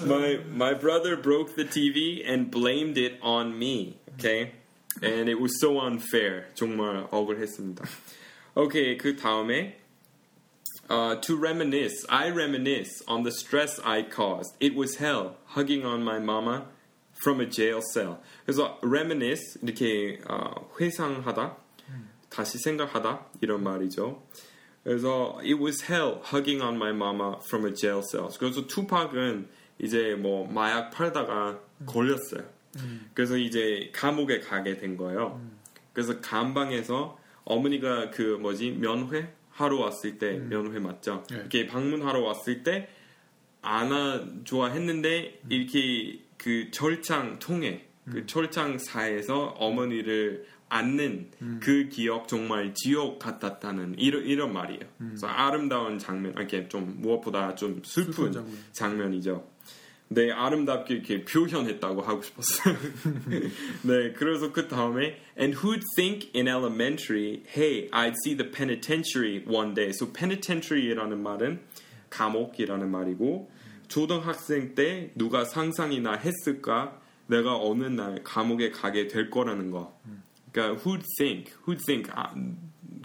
[0.03, 3.99] my my brother broke the TV and blamed it on me.
[4.15, 4.53] Okay?
[5.03, 6.47] And it was so unfair.
[6.53, 7.85] 정말 억울했습니다.
[8.55, 8.97] 오케이.
[8.97, 9.80] 그 다음에
[10.91, 14.57] Uh, to reminisce, I reminisce on the stress I caused.
[14.59, 16.65] It was hell, hugging on my mama
[17.13, 18.17] from a jail cell.
[18.45, 21.55] 그래서 reminisce 이렇게 어, 회상하다,
[22.29, 24.21] 다시 생각하다 이런 말이죠.
[24.83, 28.27] 그래서 it was hell, hugging on my mama from a jail cell.
[28.37, 29.47] 그래서 투팍은
[29.79, 32.43] 이제 뭐 마약 팔다가 걸렸어요.
[33.13, 35.39] 그래서 이제 감옥에 가게 된 거예요.
[35.93, 41.23] 그래서 감방에서 어머니가 그 뭐지 면회 하러 왔을 때 면회 맞죠?
[41.29, 41.37] 네.
[41.37, 42.89] 이렇게 방문하러 왔을 때
[43.61, 53.19] 안아 좋아했는데 이렇게 그 철창 통해 그 철창 사에서 어머니를 안는 그 기억 정말 지옥
[53.19, 54.79] 같았다는 이런 이런 말이에요.
[54.97, 58.57] 그래서 아름다운 장면, 이렇게 좀 무엇보다 좀 슬픈, 슬픈 장면.
[58.71, 59.50] 장면이죠.
[60.13, 62.75] 네, 아름답게 이렇게 표현했다고 하고 싶었어요.
[63.83, 69.73] 네, 그래서 그 다음에 and who'd think in elementary, hey, I'd see the penitentiary one
[69.73, 69.91] day.
[69.93, 71.61] So penitentiary라는 말은
[72.09, 73.49] 감옥이라는 말이고
[73.87, 76.99] 초등학생 때 누가 상상이나 했을까?
[77.27, 79.97] 내가 어느 날 감옥에 가게 될 거라는 거.
[80.51, 82.35] 그러니까 who'd think, who'd think, 아,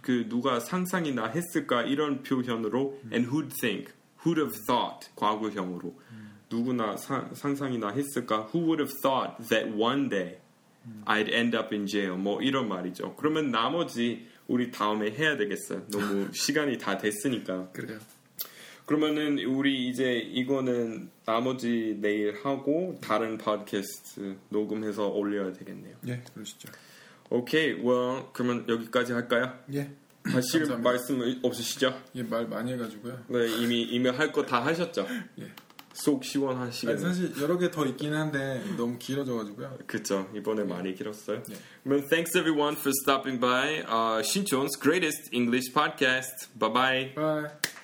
[0.03, 3.93] 그 누가 상상이나 했을까 이런 표현으로 and who'd think,
[4.25, 5.95] who'd have thought 과거형으로
[6.51, 8.49] 누구나 사- 상상이나 했을까?
[8.55, 10.39] Who would have thought that one day
[11.05, 12.17] I'd end up in jail.
[12.17, 13.17] 뭐 이런 말이죠.
[13.17, 15.87] 그러면 나머지 우리 다음에 해야 되겠어요.
[15.89, 17.71] 너무 시간이 다 됐으니까.
[17.73, 17.99] 그래요.
[18.85, 25.97] 그러면은 우리 이제 이거는 나머지 내일 하고 다른 팟캐스트 녹음해서 올려야 되겠네요.
[26.07, 26.69] 예, 그러시죠.
[27.31, 29.59] 오케이, well, 그러면 여기까지 할까요?
[29.73, 29.91] 예,
[30.23, 30.77] 감사합니다.
[30.79, 32.01] 말씀 없으시죠?
[32.15, 33.25] 예, 말 많이 해가지고요.
[33.27, 35.05] 네, 이미 이미 할 거 다 하셨죠?
[35.41, 35.51] 예.
[35.97, 37.01] 속 시원하시겠네요.
[37.03, 39.79] 사실 여러 개 더 있긴 한데 너무 길어져가지고요.
[39.87, 41.43] 그쵸 이번에 많이 길었어요.
[41.45, 41.57] 네.
[41.83, 46.49] 그러면 thanks everyone for stopping by uh, Sinchon's greatest English podcast.
[46.59, 47.15] Bye bye.
[47.15, 47.76] Bye.